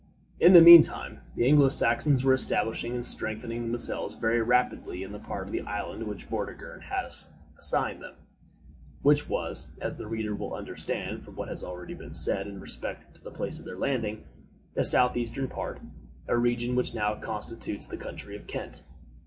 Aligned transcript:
In 0.39 0.53
the 0.53 0.63
mean 0.63 0.81
time 0.81 1.21
the 1.35 1.45
Anglo 1.47 1.69
Saxons 1.69 2.23
were 2.23 2.33
establishing 2.33 2.95
and 2.95 3.05
strengthening 3.05 3.67
themselves 3.69 4.15
very 4.15 4.41
rapidly 4.41 5.03
in 5.03 5.11
the 5.11 5.19
part 5.19 5.45
of 5.45 5.51
the 5.51 5.61
island 5.61 6.07
which 6.07 6.23
Vortigern 6.25 6.81
had 6.81 7.05
assigned 7.59 8.01
them 8.01 8.15
which 9.03 9.29
was, 9.29 9.69
as 9.79 9.97
the 9.97 10.07
reader 10.07 10.33
will 10.33 10.55
understand 10.55 11.23
from 11.23 11.35
what 11.35 11.49
has 11.49 11.63
already 11.63 11.93
been 11.93 12.15
said 12.15 12.47
in 12.47 12.59
respect 12.59 13.13
to 13.13 13.23
the 13.23 13.29
place 13.29 13.59
of 13.59 13.65
their 13.65 13.77
landing, 13.77 14.23
the 14.73 14.83
southeastern 14.83 15.47
part 15.47 15.79
a 16.27 16.35
region 16.35 16.73
which 16.73 16.95
now 16.95 17.13
constitutes 17.13 17.85
the 17.85 17.95
county 17.95 18.35
of 18.35 18.47
Kent. 18.47 18.81